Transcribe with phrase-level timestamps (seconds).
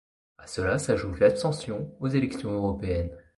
[0.39, 3.15] À cela, s'ajoute l'abstention aux élections européennes.